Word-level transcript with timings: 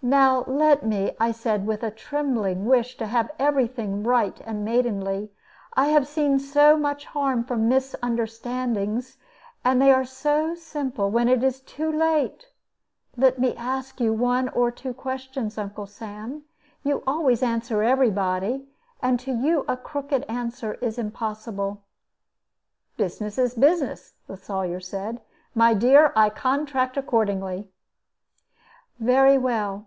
"Now 0.00 0.44
let 0.44 0.86
me," 0.86 1.16
I 1.18 1.32
said, 1.32 1.66
with 1.66 1.82
a 1.82 1.90
trembling 1.90 2.66
wish 2.66 2.96
to 2.98 3.06
have 3.06 3.32
every 3.36 3.66
thing 3.66 4.04
right 4.04 4.40
and 4.46 4.64
maidenly. 4.64 5.32
"I 5.74 5.86
have 5.86 6.06
seen 6.06 6.38
so 6.38 6.76
much 6.76 7.04
harm 7.06 7.42
from 7.42 7.68
misunderstandings, 7.68 9.16
and 9.64 9.82
they 9.82 9.90
are 9.90 10.04
so 10.04 10.54
simple 10.54 11.10
when 11.10 11.26
it 11.28 11.42
is 11.42 11.58
too 11.58 11.90
late 11.90 12.46
let 13.16 13.40
me 13.40 13.56
ask 13.56 13.98
you 14.00 14.12
one 14.12 14.48
or 14.50 14.70
two 14.70 14.94
questions, 14.94 15.58
Uncle 15.58 15.88
Sam. 15.88 16.44
You 16.84 17.02
always 17.04 17.42
answer 17.42 17.82
every 17.82 18.10
body. 18.12 18.68
And 19.02 19.18
to 19.18 19.32
you 19.32 19.64
a 19.66 19.76
crooked 19.76 20.24
answer 20.28 20.74
is 20.74 20.96
impossible." 20.96 21.82
"Business 22.96 23.36
is 23.36 23.54
business," 23.56 24.12
the 24.28 24.36
Sawyer 24.36 24.78
said. 24.78 25.20
"My 25.56 25.74
dear, 25.74 26.12
I 26.14 26.30
contract 26.30 26.96
accordingly." 26.96 27.68
"Very 29.00 29.38
well. 29.38 29.86